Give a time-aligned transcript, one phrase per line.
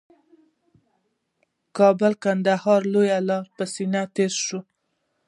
[1.77, 4.61] کابل قندهار لویه لاره یې په سینه تېره شوې